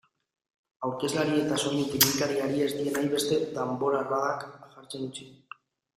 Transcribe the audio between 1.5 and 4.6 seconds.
soinu-teknikariari ez die nahi beste danbor-arradak